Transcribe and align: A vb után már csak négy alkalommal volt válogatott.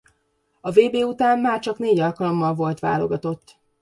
A 0.61 0.71
vb 0.71 0.93
után 0.93 1.39
már 1.39 1.59
csak 1.59 1.77
négy 1.77 1.99
alkalommal 1.99 2.53
volt 2.53 2.79
válogatott. 2.79 3.55